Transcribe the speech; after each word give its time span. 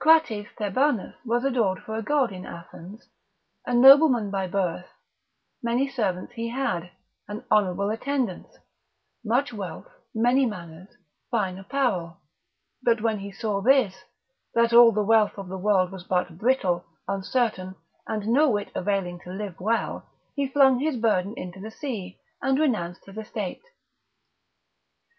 Crates 0.00 0.50
Thebanus 0.58 1.14
was 1.24 1.44
adored 1.46 1.82
for 1.82 1.96
a 1.96 2.02
God 2.02 2.30
in 2.30 2.44
Athens, 2.44 3.08
a 3.64 3.72
nobleman 3.72 4.30
by 4.30 4.46
birth, 4.46 4.84
many 5.62 5.88
servants 5.88 6.34
he 6.34 6.50
had, 6.50 6.90
an 7.26 7.42
honourable 7.50 7.88
attendance, 7.88 8.58
much 9.24 9.50
wealth, 9.50 9.88
many 10.14 10.44
manors, 10.44 10.94
fine 11.30 11.56
apparel; 11.58 12.18
but 12.82 13.00
when 13.00 13.20
he 13.20 13.32
saw 13.32 13.62
this, 13.62 14.04
that 14.52 14.74
all 14.74 14.92
the 14.92 15.02
wealth 15.02 15.38
of 15.38 15.48
the 15.48 15.56
world 15.56 15.90
was 15.90 16.04
but 16.04 16.36
brittle, 16.36 16.84
uncertain 17.08 17.74
and 18.06 18.28
no 18.28 18.50
whit 18.50 18.70
availing 18.74 19.18
to 19.20 19.30
live 19.30 19.58
well, 19.58 20.06
he 20.36 20.46
flung 20.46 20.80
his 20.80 20.98
burden 20.98 21.32
into 21.38 21.60
the 21.62 21.70
sea, 21.70 22.18
and 22.42 22.58
renounced 22.58 23.06
his 23.06 23.16
estate. 23.16 23.62